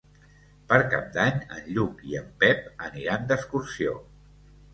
Per 0.69 0.77
Cap 0.93 1.11
d'Any 1.17 1.37
en 1.57 1.67
Lluc 1.75 2.01
i 2.13 2.17
en 2.21 2.33
Pep 2.45 2.83
aniran 2.87 3.29
d'excursió. 3.35 3.95